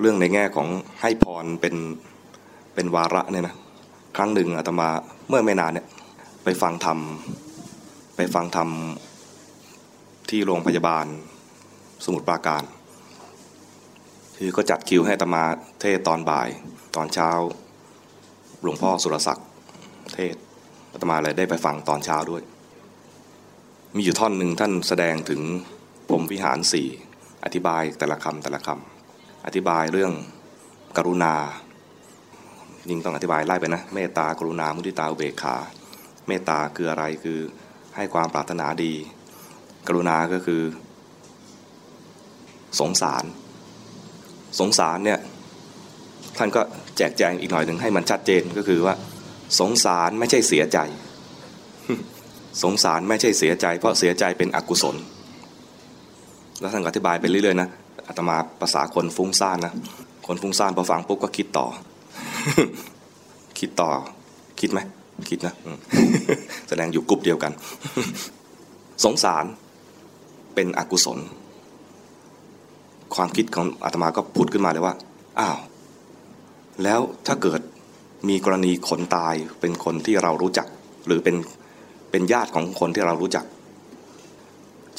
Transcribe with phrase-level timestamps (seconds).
[0.00, 0.68] เรื่องในแง่ของ
[1.00, 1.74] ให้พรเป็น
[2.74, 3.54] เป็นวาระเนี่ยนะ
[4.16, 4.88] ครั้งหนึ่งอาตมา
[5.28, 5.86] เมื่อไม่นานเนี่ย
[6.44, 6.98] ไปฟังธรรม
[8.16, 8.70] ไปฟังธรรม
[10.30, 11.06] ที่โรงพยาบาล
[12.04, 12.62] สมุทรปราการ
[14.36, 15.42] คือก็จัดคิวให้อาตมา
[15.80, 16.48] เทศตอนบ่าย
[16.96, 17.30] ตอนเช้า
[18.62, 19.46] หลวงพ่อสุรศักดิ์
[20.14, 20.34] เทศ
[20.92, 22.42] อาตมาเลยได้ไปฟังตอนเช้าด้วย
[23.96, 25.40] มีอยู่ท่อนหนึ่งท่านแสดงถึง
[26.08, 26.88] พรหมวิหารสี่
[27.44, 28.97] อธิบายแต่ละคำแต่ละคำ
[29.46, 30.12] อธิบายเรื่อง
[30.96, 31.34] กรุณา
[32.90, 35.56] ยิ่งต้องอธิบายไล่ไปนะเมตตากรุณามุทิตาอุเบกขา
[36.28, 37.38] เมตตาคืออะไรคือ
[37.96, 38.92] ให้ความปรารถนาดี
[39.88, 40.62] กรุณาก็คือ
[42.80, 43.24] สงสาร
[44.58, 45.20] สงสารเนี่ย
[46.38, 46.60] ท่านก็
[46.96, 48.94] แจกแจงอีกหน่อยหนึ่งให้มันชัดเจนก็คือว่า
[49.60, 50.78] สงสารไม่ใช่เสียใจ
[52.62, 54.96] สงสารไม่ใช่เสียใจ เพราะเสียใจเป็นอกุศล
[56.60, 57.68] แล้วท่านอธิบายไปเรื่อยๆนะ
[58.08, 59.72] อาตมาภาษาคนฟุ้งซ่านนะ
[60.26, 61.66] คนฟุ้งซ่านพอฟังปุ๊บก็คิดต่อ
[63.58, 63.90] คิดต่อ
[64.60, 64.80] คิดไหม
[65.30, 65.54] คิดนะ
[66.68, 67.52] แสดงอยู่กลุ่มเดียวกัน
[69.04, 69.44] สงสาร
[70.54, 71.18] เป็นอกุศล
[73.14, 74.94] ความคิดของอาตมาก็พูดขึ้นมาเลยว่า
[75.40, 75.58] อ้าว
[76.82, 77.60] แล้วถ้าเกิด
[78.28, 80.66] มีกรณีคนตายเป็นคนที่เรารู้จัก
[81.06, 81.36] หรือเป็น
[82.10, 83.44] เป็นญาติของคนที่เรารู้จัก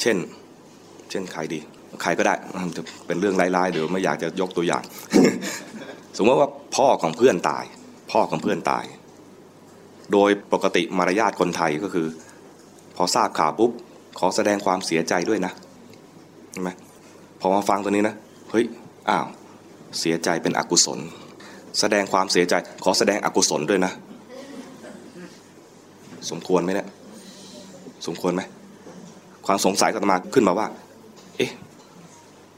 [0.00, 0.16] เช่น
[1.10, 1.60] เช่นใครดี
[2.02, 2.34] ใครก็ได้
[2.76, 4.82] จะเป็นเรื่องร้ๆเดี๋ยวไม่อยากจะยกตัวอย่าง
[6.16, 7.64] สมมติว่าพ่อของเพื่อนตาย
[8.10, 8.84] พ่อของเพื่อนตาย
[10.12, 12.06] โดยปกติมารยาทคนไทยก็คือ
[12.96, 13.70] พอทราบข่าวปุ๊บ
[14.18, 15.52] ขอแสดงความเสียใจด้วยนะ
[16.52, 16.70] ใช่ไหม
[17.40, 18.14] พอมาฟังตัวนี้นะ
[18.50, 18.64] เฮ้ย
[19.10, 19.26] อ้าว
[20.00, 20.98] เสียใจเป็นอกุศล
[21.80, 23.92] แสดงความเสียใจขอแสดงอกุศลด้วยนะ
[26.30, 26.88] สมควรไหมเนี่ย
[28.06, 28.42] สมควรไหม
[29.46, 30.66] ความสงสัยก็มาขึ้นมาว่า
[31.36, 31.50] เอ๊ะ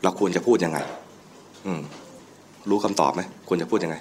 [0.03, 0.79] เราควรจะพูดยังไง
[1.67, 1.81] อืม
[2.71, 3.97] รู้คำตอบไหมควรจะพูดยังไง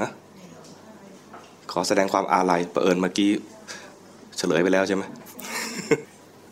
[0.00, 0.10] ฮะ
[1.72, 3.30] ขอแสดงความอาลัยประเอิญเมื่อกี้
[4.38, 5.02] เฉลยไปแล้วใช่ไหม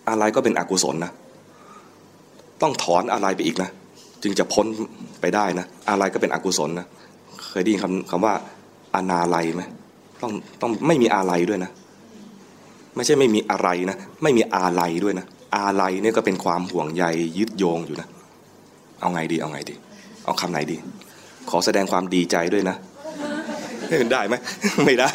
[0.08, 1.12] อาลัยก็เป็นอกุศลนะ
[2.62, 3.70] ต้องถอนอาลัยไปอีกนะ
[4.22, 4.66] จึงจะพ้น
[5.20, 6.86] ไปได้นะอาลัยก็เป็นอกุศลนะ
[7.48, 8.34] เคยได้ยินคำคำว่า
[8.94, 9.62] อนาลัยไหม
[10.22, 10.32] ต้อง
[10.62, 11.70] ต้องไม่มีอาลัยด้วยนะ
[12.96, 17.04] ไม่ใช่ไม่มีอะไรนะ ไม่มีอาลัยด้วยนะ อาลัยเนี่ยก็เป็นความห่วงใย
[17.38, 18.08] ยึดโยงอยู่นะ
[19.00, 19.74] เอาไงดี เอาไงดี
[20.24, 20.76] เอาคำไหนดี
[21.50, 22.76] ขอแสดงความดีใจด้วยนะ
[24.12, 24.34] ได้ไหม
[24.84, 25.10] ไม่ได้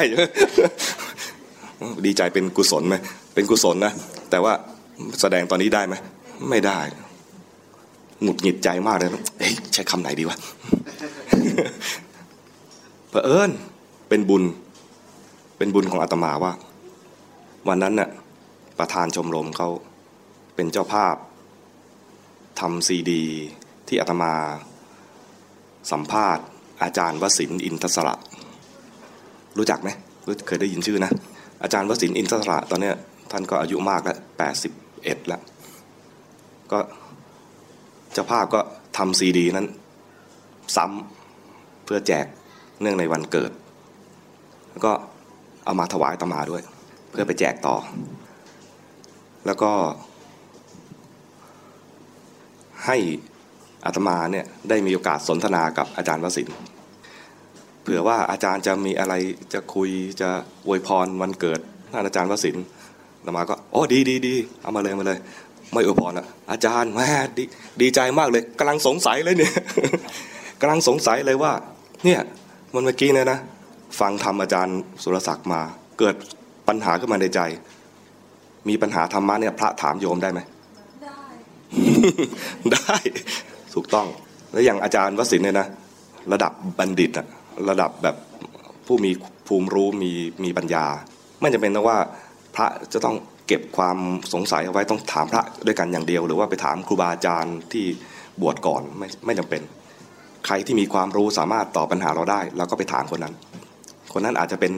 [2.05, 2.95] ดีใจเป็นกุศลไหม
[3.33, 3.93] เป็นกุศลนะ
[4.29, 4.53] แต่ว่า
[5.21, 5.95] แสดงตอนนี้ได้ไหม
[6.49, 6.79] ไม่ได้
[8.21, 9.09] หงุดหงิดใจมากเลย
[9.39, 10.37] เฮ้ยใช้คำไหนดีวะ
[13.09, 13.51] เผอิญ
[14.09, 14.43] เป็นบุญ
[15.57, 16.51] เป็นบุญของอาตมาว่า
[17.67, 18.09] วันนั้นน่ะ
[18.79, 19.69] ประธานชมรมเขา
[20.55, 21.15] เป็นเจ้าภาพ
[22.59, 23.23] ทำซีดี
[23.87, 24.33] ที่อาตมา
[25.91, 26.45] สัมภาษณ์
[26.83, 28.15] อาจารย์วสินอินทศระ
[29.57, 29.89] รู้จักไหม
[30.47, 31.11] เคยได้ยินชื่อนะ
[31.63, 32.95] อาจารย์วสินอินทศระตอนเนี้ย
[33.31, 34.71] ท่านก็อายุมากแล้วแปดสิบ
[35.03, 35.41] เอ็ดแล้ว
[36.71, 36.79] ก็
[38.13, 38.59] เจ้าภาพก็
[38.97, 39.67] ทำซีดีนั้น
[40.75, 42.25] ซ้ำเพื่อแจก
[42.81, 43.51] เนื่องในวันเกิด
[44.71, 44.91] แล้วก็
[45.65, 46.61] เอามาถวายตมาด้วย
[47.09, 47.75] เพื่อไปแจกต่อ
[49.45, 49.71] แล้วก็
[52.87, 52.97] ให้
[53.85, 56.47] อาตมาเนี่ยได้มีโอกาสสนทนากับอาจารย์วสิน
[57.81, 59.13] เผื่อว่าอาจารย์จะมีอะไร
[59.53, 59.89] จะคุย
[60.21, 60.29] จะ
[60.67, 61.59] อวยพรวันเกิด
[61.91, 62.57] ท่านอาจารย์วสิน
[63.19, 65.19] อาตมาก็ โอ้ดีดีดีเอามาเลยมาเลย
[65.73, 67.39] ไม่อวยพรอะอาจารย์แม่ด
[67.81, 69.53] ดีใจมากเลยกำลังสงสัยเลยเนี่ย
[70.61, 71.53] กำลังสงสัยเลยว่า
[72.05, 72.19] เนี่ย
[72.73, 73.39] มันเมื่อกี้เนี่ยนะ
[73.99, 75.61] ฟังธรรมอาจารย์สุรศักดิ์มา
[75.99, 76.15] เกิด
[76.67, 77.41] ปัญหาขึ้นมาในใจ
[78.69, 80.39] มีปัญหาธรรมะเนี่ยพระถามโยมได้ไหม
[82.73, 82.95] ได้
[83.73, 84.07] ถูกต้อง
[84.51, 85.67] แล้วอย่างอาจารย์วสินเนี่ยนะ
[86.33, 87.27] ระดับบัณฑิตอะ
[87.69, 88.15] ระดับแบบ
[88.87, 89.11] ผู้มี
[89.47, 90.11] ภูมิรู้มี
[90.43, 90.85] มีปัญญา
[91.41, 91.97] ไม่จำเป็นต้องว่า
[92.55, 93.15] พระจะต้อง
[93.47, 93.97] เก็บความ
[94.33, 97.85] สงสัยเอาไว้ต้องถามพระด้วยกันอย่างเดียว หรือว่าไปถามครูบาอาจารย์ที่
[98.41, 99.61] บวชก่อนไม่ไม่จำเป็น
[100.45, 103.33] ใครที่มีความรู้สามารถตอบปัญหาเราได้เราก็ไปถามคนนั้น
[104.13, 104.73] คนนั้นอาจจะเป็น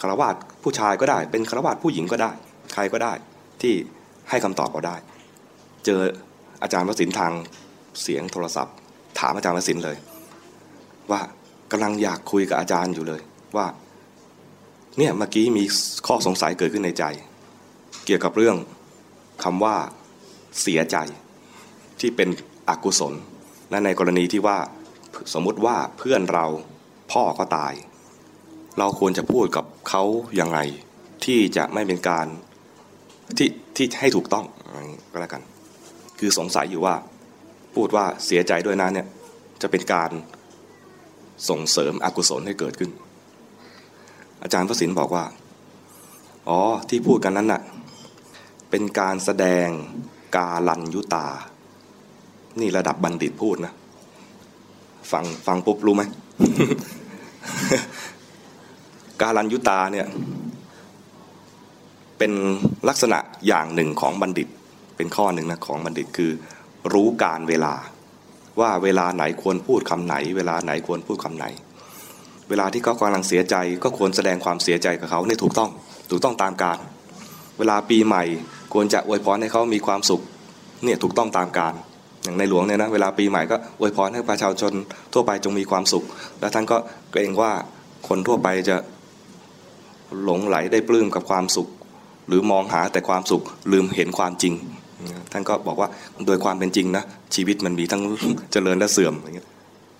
[0.00, 2.30] คารวาสผู้ชายก็ได้ เป็นคารวาสผู้หญิงก็ได้
[2.74, 3.12] ใครก็ได้
[3.62, 3.74] ที่
[4.30, 4.96] ให้คำตอบเราได้
[5.84, 6.00] เจอ
[6.62, 7.32] อาจารย์วสินทาง
[8.02, 8.74] เสียงโทรศัพท์
[9.18, 9.96] ถามอาจารย์วสินเลย
[11.10, 11.20] ว่า
[11.72, 13.20] กำลังอยากคุยกับอาจารย์อยู่เลย
[13.56, 13.66] ว่า
[14.98, 15.64] เนี่ยเมื่อกี้มี
[16.06, 17.04] ข้อสงสัยเกิดขึ้นในใจ
[18.06, 18.56] เกี่ยวกับเรื่อง
[19.44, 19.76] คำว่า
[20.60, 20.96] เสียใจ
[22.00, 22.28] ที่เป็น
[22.68, 23.14] อกุศล
[23.70, 24.58] และในกรณีที่ว่า
[25.34, 26.46] สมมุติว่าเพื่อนเรา
[27.12, 27.74] พ่อก็ตาย
[28.78, 30.02] เราควรจะพูดกับเขา
[30.40, 30.58] ยังไง
[31.24, 32.26] ที่จะไม่เป็นการ
[33.38, 34.44] ที่ที่ให้ถูกต้อง
[35.12, 35.42] ก็แล้วกัน
[36.18, 36.94] คือสงสัยอยู่ว่า
[37.74, 39.06] พูดว่าเสียใจด้วยนะเนี่ย
[39.62, 40.10] จะเป็นการ
[41.48, 42.90] ส่งเสริมอกุศลให้เกิดขึ้น
[44.42, 45.24] อาจารย์พระศิลป์บอกว่า
[46.48, 47.62] อ๋อที่พูดกันนั้นน่ะ
[48.70, 49.68] เป็นการแสดง
[50.36, 51.26] กาลันยุตา
[52.60, 53.72] นี่ระดับบัณฑิตพูดนะ
[55.12, 56.02] ฟังฟังปุ๊บรู้ไหม
[59.20, 60.06] กาลันยุตาเนี่ย
[62.18, 62.32] เป็น
[62.88, 64.48] ลักษณะอย่างหนึ่งของบัณฑิต
[64.98, 66.32] เป็นข้อหนึ่งนะของบัณฑิตคือ
[66.92, 67.74] รู้การเวลา
[68.60, 71.46] ว่าเวลาไหนควรพูดคำไหน เวลาไหนควรพูดคำไหน
[72.48, 75.70] เวลาที่เขากำลังเสียใจก็ควรแสดงความเสียใจกับเขาเนี่ยถูกต้อง
[76.10, 76.78] ถูกต้องตามการ
[77.58, 78.24] เวลาปีใหม่
[78.74, 80.20] ควรจะอวยพรให้เขามีความสุข
[80.84, 81.74] เนี่ยถูกต้องตามการ
[82.22, 84.72] อย่างในหลวงเนี่ยนะเวลาปีใหม่ก็อวยพรให้ประชาชน
[85.12, 86.04] ทั่วไปจงมีความสุข
[86.40, 86.76] แล้วท่านก็
[87.10, 87.52] เกรงว่า
[88.08, 88.76] คนทั่วไปจะ
[90.22, 91.68] หลงไหลได้ปลื้มกับความสุข
[92.28, 93.42] หรือมองหาแต่ความสุข
[93.72, 94.54] ลืมเห็นความจริง
[95.32, 95.88] ท่านก็บอกว่า
[96.26, 97.04] โดยความเป็นจริงนะ
[97.34, 98.02] ชีวิตมันมีทั้ง
[98.52, 99.48] เจริญและเสื่อมอย่างเงี้ย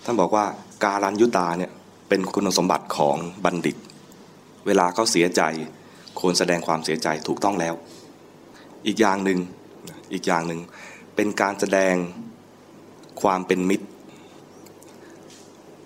[0.05, 0.45] ท่านบอกว่า
[0.83, 1.71] การันยุตาเนี่ย
[2.09, 3.75] เป็นคุณสมบัติของบัณฑิต
[4.67, 5.41] เวลาเขาเสียใจ
[6.19, 7.73] ควรแสดงความเสียใจถูกต้องแล้ว
[8.87, 9.39] อีกอย่างหนึ่ง
[10.13, 10.59] อีกอย่างหนึ่ง
[11.15, 11.95] เป็นการแสดง
[13.21, 13.87] ความเป็นมิตร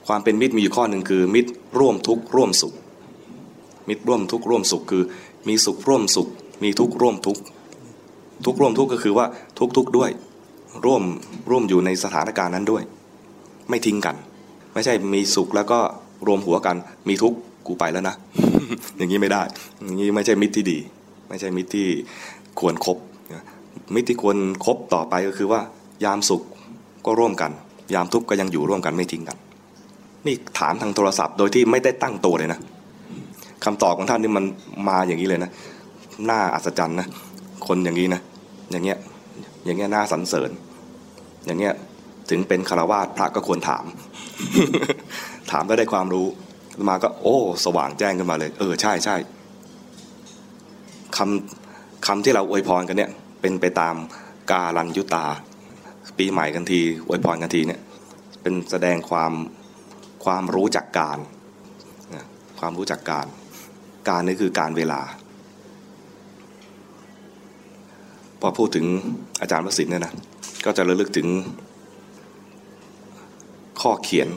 [0.07, 2.73] ความเป็นมิตรมีอยู่ข้อหนึ่งคือ มิตรร่วมทุกข์ร่วมสุข
[3.89, 5.03] มิตรร่วมทุกข์ร่วมสุขคือ
[5.47, 6.27] มีสุขร่วมสุข
[6.63, 7.41] มีทุกข์ร่วมทุกข์
[8.45, 9.25] ทุกร่วมทุกก็คือว่า
[9.59, 10.09] ทุกทุกด้วย
[10.85, 11.03] ร่วม
[11.49, 12.83] ร่วมอยู่ในสถานการณ์นั้นด้วย
[13.69, 14.15] ไม่ทิ้งกัน
[14.73, 15.79] ไม่ใช่มีสุขแล้วก็
[16.27, 16.75] รวมหัวกัน
[17.07, 17.33] มีทุก
[17.67, 18.15] กูไปแล้วนะ
[18.97, 19.41] อย่างนี้ไม่ได้
[19.83, 20.77] อย่างนี้ไม่ใช่มิตรที่ดี
[21.29, 21.87] ไม่ใช่มิตรที่
[22.59, 22.97] ควรครบ
[23.93, 25.61] มิตรที่ควรครบต่อไปก็คือว่า
[26.05, 26.41] ยามสุข
[27.05, 27.51] ก็ร่วมกัน
[27.93, 29.37] ยามทุกข์ก็ยังอยู่ร่วมกันไม่ทิ้งกัน
[30.25, 32.59] นี่ถามทางโทรศัพท์โดยที่ไม่ได้ตั้งตัวเลยนะ
[33.63, 34.43] คำตอบของท่านนี่มัน
[34.87, 35.51] มาอย่างนี้เลยนะ
[36.29, 37.07] น่าอัศจรรย์นะ
[37.67, 38.21] คนอย่างนี้นะ
[38.73, 38.99] อย่างเงี้ย
[39.65, 40.49] อย่างเงี้ยน่าสรรเสริญ
[41.45, 41.73] อย่างเงี้ย
[42.29, 43.85] ถึงเป็นคารวาสพระก็ควรถาม
[45.51, 46.27] ถามแล้วได้ความรู้
[46.87, 49.15] มาก็ โอ้ สว่างแจ้งขึ้นมาเลย เออใช่ใช่
[51.17, 53.11] คำคำที่เราอวยพรกันเนี่ย
[53.41, 53.95] เป็นไปตาม
[54.51, 55.25] กาลันยุตา
[56.17, 57.81] ปีใหม่กันทีอวยพรกันทีเนี่ย
[58.41, 59.33] เป็นแสดงความ
[60.25, 61.17] ความรู้จักการ
[62.59, 63.25] ความรู้จักการ
[64.09, 65.01] การนี่คือการเวลา
[68.45, 68.85] พอพูดถึง
[69.41, 70.13] อาจารย์วสินเนี่ยนะ
[70.65, 71.27] ก็จะระลึกถึง
[73.81, 74.27] ข้อเขียน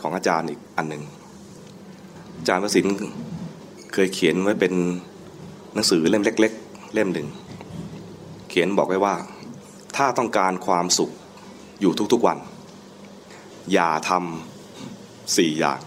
[0.00, 1.02] ของอาจารย์อีกอันหนึ่ง
[2.38, 2.86] อาจารย์วสิน
[3.92, 4.72] เคยเขียนไว้เป็น
[5.74, 7.28] หนังสือเล่มเล็ก ๆ เล่มหนึ่ง
[8.50, 9.14] เขียนบอกไว้ว่า
[9.96, 11.10] ถ้าต้องการความสุข
[11.80, 12.38] อยู่ทุกๆวัน
[13.72, 15.80] อย่าทำสี่อย่าง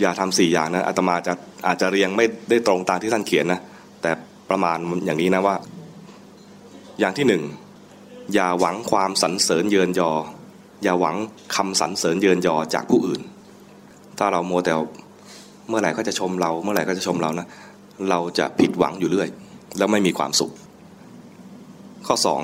[0.00, 1.32] อย่าทำสี่อย่างนะอาตมาจะ
[1.66, 3.62] อาจจะเรียงไม่ได้ตรงตามที่ท่านเขียนนะ
[4.50, 5.56] ประมาณอย่างนี้นะว่า
[7.00, 7.42] อย่างที่หนึ่ง
[8.34, 10.10] อย่าหวังความสรรเสริญเยินยอ
[10.82, 11.16] อย่าหวัง
[11.56, 13.20] คำสรรเสริญเยินยอจากผู้อื่น
[14.18, 14.74] ถ้าเราโมแต่
[15.68, 17.46] เมื่อไหร่ก็จะชมเรา เมื่อไหร่ก็จะชมเรานะ
[18.10, 19.28] เราจะผิดหวังอยู่เรื่อย
[19.78, 20.50] แล้วไม่มีความสุข
[22.06, 22.40] ข้อสอง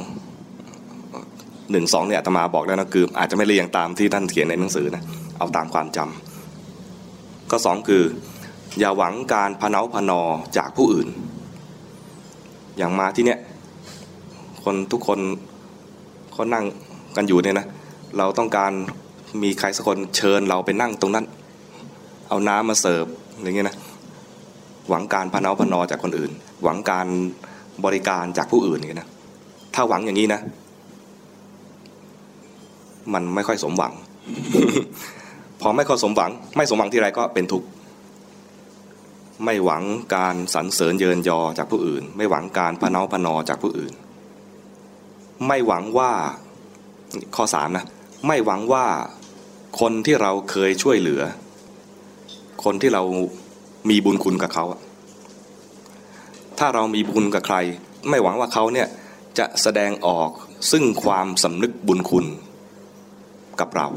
[1.71, 5.03] หนึ่งสองเนี่ยอาตมาบอกแล้วนะคือ อาจจะไม่เรียงตามที่ท่านเขียนในหนังสือนะ
[5.39, 8.03] เอาตามความจำข้อสองคือ
[8.79, 10.21] อย่าหวังการพนาพนอ
[10.56, 11.09] จากผู้อื่น
[12.79, 13.38] อย่างมาที่เนี้ย
[14.65, 15.19] คนทุกคน
[16.32, 16.65] เขานั่ง
[17.17, 17.67] กันอยู่เนี่ยนะ
[18.19, 18.72] เราต้องการ
[19.43, 21.25] มีใครสักคนเชิญเราไปนั่งตรงนั้น
[22.29, 23.05] เอาน้ำมาเสิร์ฟ
[23.43, 23.77] อย่างเงี้ยนะ
[24.89, 26.31] หวังการพนาพนอจากคนอื่น
[26.63, 27.06] หวังการ
[27.84, 29.08] บริการจากผู้อื่นอย่างเงี้ยนะ
[29.75, 30.41] ถ้าหวังอย่างนี้นะ
[33.15, 33.93] มันไม่ค่อยสมหวัง
[35.60, 37.67] พอไม่ค่อยสมหวัง ไม่สมหวังที่ไรก็เป็นทุกข์
[39.44, 39.82] ไม่หวัง
[40.14, 43.93] การสรรเสริญเยินยอจากผู้อื่น ไม่หวังการพนาพนอจากผู้อื่น
[45.46, 46.12] ไม่หวังว่า
[47.36, 47.84] ข้อสามนะ
[48.26, 48.86] ไม่หวังว่า
[49.81, 51.22] คนที่เราเคยช่วยเหลือ
[52.64, 53.03] คนที่เรา
[53.91, 54.64] มีบุญคุณกับเขา
[56.58, 57.56] ถ้าเรามีบุญกับใคร
[58.10, 58.88] ไม่หวังว่าเขาเนี่ย
[59.38, 60.31] จะแสดงออก
[60.70, 62.26] ซึ่งความสำนึกบุญคุณ
[63.60, 63.88] กับเรา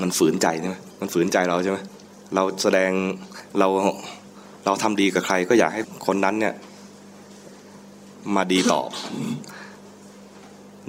[0.00, 1.78] มันฝืนใจใช่ไหมมันฝืนใจเราใช่ไหม
[2.34, 2.90] เราแสดง
[3.58, 3.68] เรา
[4.64, 6.54] เราทำดีกับใครก็อยากให้คนนั้นเนี่ย
[8.34, 8.88] มาดีตอบ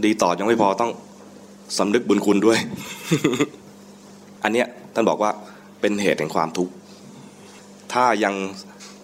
[0.06, 0.92] ดีต่อยังไม่พอต้อง
[1.78, 2.60] สำนึกบุญคุณด้วย
[4.44, 5.32] อันเนี้ยท่านบอกว่า
[5.82, 6.74] เป็นเหตุแห่งความทุกข์
[7.94, 8.34] ถ้ายัง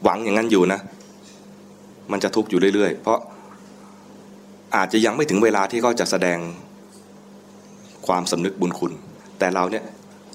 [0.03, 0.79] หวังอย่างนั้นอยู่นะ
[2.11, 3.19] มันจะทุกข์อยู่เรื่อยๆ เพราะ
[4.75, 6.39] อาจจะยังไม่ถึงเวลาที่เขาจะแสดง
[8.07, 8.91] ความสำนึกบุญคุณ
[9.39, 9.83] แต่เราเนี่ย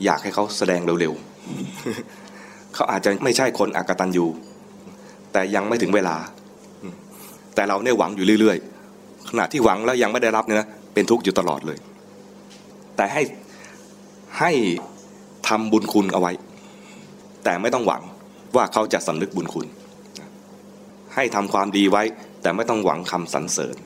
[0.05, 1.28] อยากให้เขาแสดงเร็วๆ
[2.75, 4.27] เขาอาจจะไม่ใช่คนอักตันยู
[5.33, 6.17] แต่ยังไม่ถึงเวลา
[7.55, 11.79] แต่เราเนี่ยหวังอยู่เรื่อยๆ ขณะที่หวังแล้วยังไม่ได้รับเนี่ยนะเป็นทุกข์อยู่ตลอดเลย
[12.97, 13.23] แต่ให้
[14.39, 14.53] ให้
[15.49, 16.33] ทำบุญคุณเอาไว้
[17.45, 18.03] แต่ไม่ต้องหวัง
[18.57, 19.67] ว่าเขาจะสำนึกบุญคุณ
[21.15, 22.03] ให้ทำความดีไว้
[22.43, 23.77] แต่ไม่ต้องหวังคำสรรเสริญ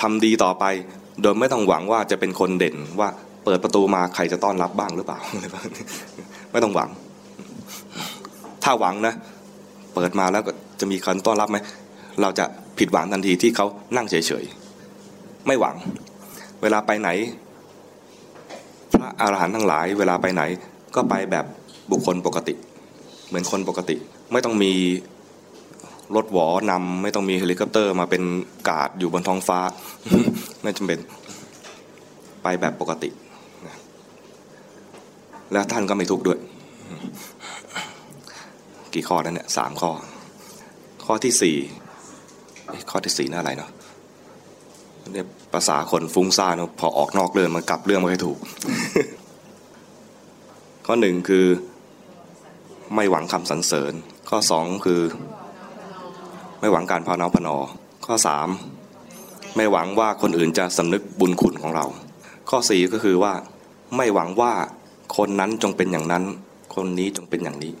[0.00, 0.64] ทำดีต่อไป
[1.22, 3.08] โดยไม่ต้องหวังว่าจะเป็นคนเด่นว่า
[3.44, 5.18] เปิดประตูมาใครจะต้อนรับบ้างหรือเปล่า
[6.52, 6.88] ไม่ต้องหวัง
[8.64, 9.14] ถ้าหวังนะ
[9.94, 11.58] เปิดมาแล้วก็จะมีคนต้อนรับไหม
[12.20, 12.44] เราจะ
[12.78, 13.66] ผิดหวังทันทีที่เขา
[13.96, 15.76] นั่งเฉยๆไม่หวัง
[16.62, 17.08] เวลาไปไหน
[18.92, 20.42] พระอาหารหันต์ทั้งหลาย เวลาไปไหน
[20.94, 21.44] ก็ไปแบบ
[21.90, 22.54] บุคคลปกติ
[23.28, 23.96] เหมือนคนปกติ
[24.32, 24.72] ไม่ต้องมี
[26.16, 28.22] รถหวอนำไม่ต้องมีเฮลิคอปเตอร์มาเป็น
[28.68, 29.60] การ์ดอยู่บนท้องฟ้า
[30.62, 30.98] ไม่จำเป็น
[32.42, 33.10] ไปแบบปกติ
[35.52, 36.38] แล้วท่านก็ไม่ทุกข์ด้วย
[38.94, 39.90] กี่ข้อนั้นเนี่ยสามข้อ
[41.04, 41.56] ข้อที่สี่
[42.90, 43.70] ข้อที่สี่น่าอะไรเนาะ
[45.12, 48.38] เนี่ยภาษาคนฟุ้งซ่านพอออกนอกเรื่องมันกลับเรื่องไม่ค่อยถูก
[50.86, 51.46] ข้อหนึ่งคือ
[52.94, 53.92] ไม่หวังคำสรรเสริญ
[54.30, 55.00] ข้อสองคือ
[56.60, 57.56] ไม่หวังการพานาพนอ
[58.06, 58.48] ข้อสาม
[59.56, 61.86] ไม่หวังว่าคนอื่นจะสำนึกบุญคุณของเรา
[62.50, 63.32] ข้อสี่ก็คือว่า
[63.96, 64.52] ไม่หวังว่า
[65.16, 66.24] คนนั้นจงเป็นอย่างนั้น
[66.74, 67.72] คนนี้จงเป็นอย่างนี้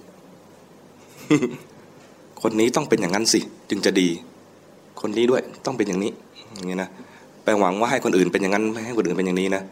[2.42, 4.08] คนนี้ต้องเป็นอย่างนั้นสิ จึงจะดี
[5.00, 6.12] คนนี้ด้วยต้องเป็นอย่างนี้
[6.54, 6.90] อย่างนี้นะ
[7.44, 9.62] ไปหวังว่าให้คนอื่นเป็นอย่างนั้นไม่ให้คนอื่นเป็นอย่างนี้นะ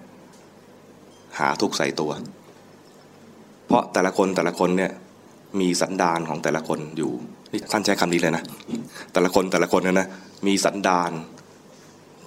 [1.39, 2.11] หาทุกใส่ตัว
[3.67, 4.91] เพราะแต่ละคนแต่ละคนเนี่ย
[5.61, 7.11] มีสันดานของแต่ละคนอยู่
[7.53, 8.43] นี่ท่านใช้คำนี้เลยนะ
[9.13, 10.09] แต่ละคนแต่ละคนเนี่ยนะ
[10.47, 11.13] มีสันดาน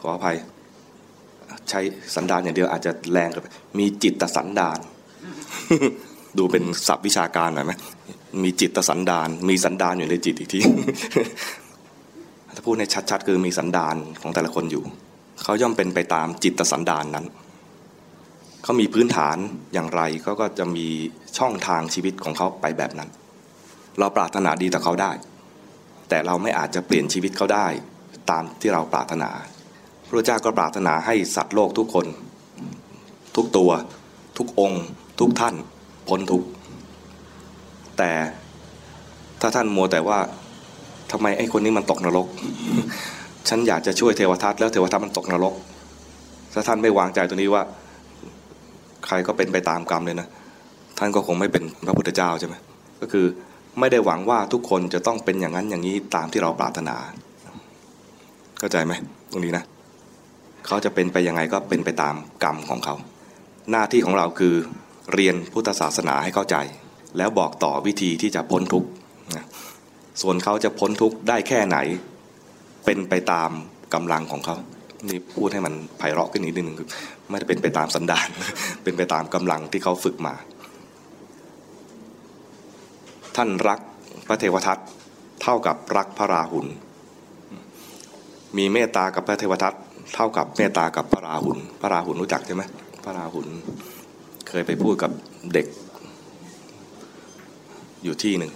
[0.02, 0.38] ขออภัย
[1.70, 1.80] ใช้
[2.16, 3.44] สันดานอย่างเดียวอาจจะแรงกับ
[3.80, 4.80] มีจิตตสันดาน
[6.38, 7.74] ดูเป็นศัพท์วิชาการหน่อยไหม
[8.44, 10.60] มีจิตสันดาน มีสันดานอยู่ในจิตอีกที
[12.56, 14.84] ถ้าพูดในชัดๆ คือมีสันดานของแต่ละคนอยู่
[15.44, 17.26] เขาย่อมเป็นไปตามจิตสันดานนั้น
[18.64, 19.38] เขามีพื้นฐาน
[19.74, 20.88] อย่างไรเขาก็จะมี
[21.38, 23.10] ช่องทางชีวิตของเขาไปแบบนั้น
[24.00, 25.12] เราปรารถนาดีต่อเขาได้
[26.10, 27.68] แต่เราไม่อาจจะเปลี่ยนชีวิตเขาได้
[28.30, 29.30] ตามที่เราปรารถนา
[30.08, 32.06] พระเจ้าก็ปรารถนาให้สัตว์โลกทุกคน
[33.36, 33.72] ทุกตัว
[34.38, 34.84] ทุกองค์
[35.22, 35.56] ทุกท่าน
[36.08, 36.44] พ้นทุก
[37.98, 38.12] แต่
[39.42, 40.20] ถ้าท่านมัวแต่ว่า
[41.12, 42.28] ทำไมไอ้คนนี้มันตกนรก
[43.50, 45.56] ฉันอยากจะช่วยเทวทัตแล้วเทวทัตมันตกนรก
[46.54, 47.64] ถ้าท่านไม่วางใจตรงนี้ว่า
[49.06, 50.28] ใครก็เป็นไปตามกรรมเลยนะ
[50.98, 52.56] ท่านก็คงไม่เป็นพระพุทธเจ้าใช่ไหม
[53.02, 53.26] ก็คือ
[53.80, 56.96] ไม่ได้หวังว่าทุกคนจะต้องเป็นอย่างนั้นอย่างนี้ตามที่เราปรารถนา
[58.60, 58.94] เข้าใจไหม
[59.32, 59.64] ตรงนี้นะ
[60.68, 62.96] เขาจะเป็นไปยังไงก็เป็นไปตามกรรมของเขา
[63.72, 64.56] หน้าที่ของเราคือ
[65.14, 66.58] เรียนพุทธศาสนาให้เข้าใจ
[67.18, 68.90] แล้วบอกต่อวิธีที่จะพ้นทุกข์
[70.22, 71.78] ส่วนเขาจะพ้นทุกข์ได้แค่ไหน
[72.86, 73.52] เป็นไปตาม
[73.94, 74.56] กำลังของเขา
[75.10, 76.90] นี่พูดให้มันไพเราะขึ้นนิดนึงคือ
[77.30, 78.28] ไม่ได้เป็นไปตามสันดาน
[78.84, 80.34] เป็นไปตามกำลังที่เขาฝึกมา
[83.36, 83.80] ท่านรัก
[84.28, 84.78] พระเทวทัต
[85.42, 86.68] เท่ากับรักพระราหุล
[88.58, 89.74] มีเมตตากับพระเทวทัต
[90.16, 92.64] เท่ากับเมตตากับพระราหุล พระราหุลรู้จักใช่ไหม
[93.04, 93.48] พระราหุล
[94.54, 95.12] เคยไปพูดกับ
[95.54, 95.66] เด็ก
[98.04, 98.52] อยู่ที่หนึ่ง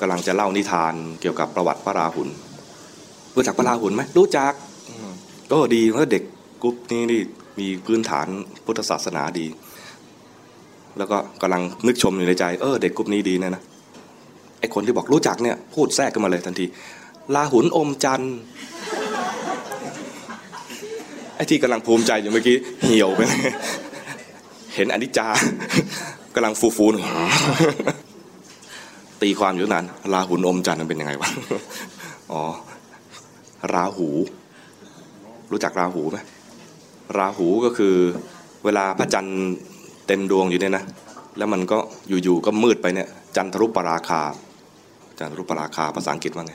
[0.00, 2.28] กำลังจะเล่านิทานเกี่ยวกับประวัติพระราหุล
[3.34, 4.52] รู้จักพระราหุลไหมรู้จัก
[5.52, 6.22] ก็ดีเพราะเด็ก
[6.62, 7.20] กรุ๊ปนี้นี่
[7.60, 8.28] มีพื้นฐาน
[8.64, 9.46] พุทธศาสนาดี
[10.98, 13.62] แล้วก็กำลังนึกชมอยู่ในใจ เออ เด็กกรุ๊ปนี้ดีนะนะ
[14.60, 16.66] ไอคนที่บอกรู้จักเนี่ย พูดแทรกขึ้นมาเลยทันที
[17.34, 18.36] ราหูอมจันทร์
[21.36, 23.20] ไอ้ที่กำลังภูมิใจอยู่เมื่อกี้เหี่ยวไป
[24.74, 25.28] เห็นอนิจจา
[26.34, 26.94] กำลังฟูฟูน
[29.22, 31.28] ตีความอยู่นานราหุนอมจันทร์มันเป็นยังไงวะ
[32.32, 32.42] อ๋อ
[33.74, 34.08] ราหู
[35.50, 36.18] รู้จักราหูไหม
[37.18, 37.94] ราหูก็คือ
[38.64, 39.38] เวลาพระจันทร์
[40.06, 40.84] เต็มดวงอยู่เนี่ยนะ
[41.38, 44.22] แล้วมันก็อยู่ๆก็มืดไปเนี่ย จันทรุปราคา
[45.18, 46.54] จันทรุปราคาภาษาอังกฤษว่าไง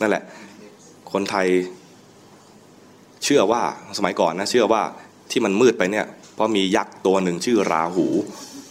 [0.00, 0.22] นั่นแหละ
[1.14, 1.48] คนไทย
[3.24, 3.62] เชื่อว่า
[3.98, 4.82] สมัยก่อนนะเชื่อว่า
[5.30, 8.06] ที่มันมืดไปเนี่ยเพราะมียักษ์ตัวหนึ่งชื่อราหู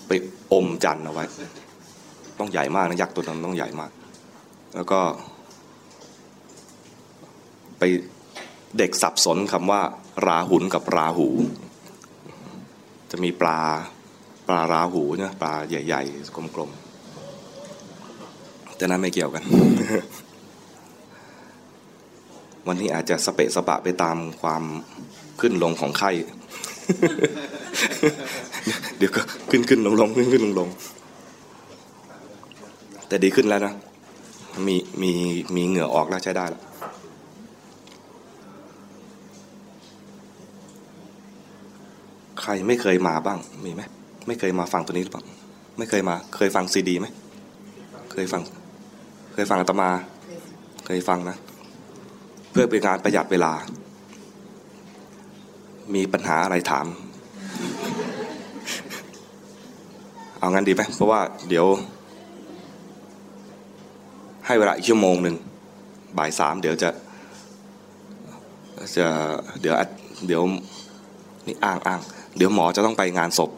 [0.08, 0.12] ไป
[0.54, 1.26] อมจันทร์เอาไว้
[2.40, 3.92] ต้องใหญ่มากนะยักษ์ตัวนั้นต้องใหญ่มาก
[4.76, 5.00] แล้วก็
[7.80, 7.84] ไป
[8.78, 9.82] เด็กสับสนคำว่า
[10.28, 11.28] ราหุนกับราหู
[13.12, 13.60] จะมีปลา
[14.48, 19.44] ปลาราหูเนี่ยปลาใหญ่ ๆ กลมๆแต่นั้นไม่เกี่ยวกัน
[22.67, 24.63] วันนี้อาจจะสเปะสปะไปตามความ
[25.41, 26.12] ขึ้นลงของไข้
[28.98, 30.70] เดี๋ยวก็ขึ้นขึ้นลงลงขึ้นขึ้นลงลง
[33.08, 33.74] แต่ดีขึ้นแล้วนะ
[34.67, 35.12] มีมี
[35.55, 36.62] มีเหงื่อออกแล้วใช้ได้แล้ว
[42.41, 43.82] ใครไม่เคยมาบ้างมีไหม
[44.27, 45.24] ไม่เคยมาฟังตัวนี้หรือเปล่า
[45.77, 47.08] ไม่เคยมา เคยฟังซีดีไหม
[48.12, 48.41] เคยฟัง
[49.34, 49.89] เคยฟังอาตมา
[50.86, 51.38] เคยฟังนะ
[52.54, 53.54] เพื่อเป็นการประหยัดเวลา
[55.96, 56.88] มีปัญหาอะไรถาม
[60.40, 61.66] เอางั้นดีไหมเพราะว่าเดี๋ยว
[64.46, 65.36] ให้เวลาอีกชั่วโมงหนึ่ง
[66.18, 66.90] บ่ายสามเดี๋ยวจะ
[68.98, 69.08] จะ
[69.62, 69.76] เดี๋ยว
[70.28, 70.42] เดี๋ยว
[71.48, 72.02] นี่อ้างอ้าง
[72.38, 73.52] เดี๋ยวหมอจะต้องไปงานศพ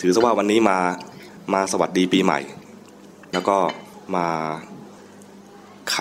[0.00, 0.78] ถือซะว่าวันนี้มา
[1.54, 2.40] มาสวัสดีปีใหม่
[3.32, 3.56] แล้วก็
[4.16, 4.26] มา
[5.98, 6.00] ไข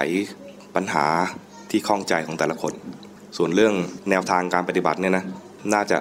[0.75, 1.05] ปัญหา
[1.71, 2.73] ที่ข้องใจของแต่ละคน
[3.37, 3.73] ส่วนเรื่อง
[4.09, 5.23] แนวทางการปฏิบัติเนี่ยนะ
[5.73, 5.97] น่าจะ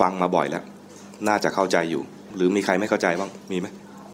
[0.00, 0.64] ฟังมาบ่อยแล้ว
[1.28, 2.02] น่าจะเข้าใจอยู่
[2.36, 3.66] หรือมีใครไม่เข้าใจบ้าง มีไหม